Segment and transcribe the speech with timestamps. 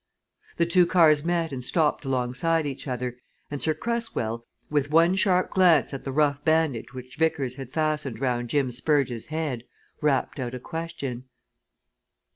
[0.57, 3.17] The two cars met and stopped alongside each other,
[3.51, 8.19] and Sir Cresswell, with one sharp glance at the rough bandage which Vickers had fastened
[8.19, 9.61] round Jim Spurge's head,
[10.01, 11.25] rapped out a question.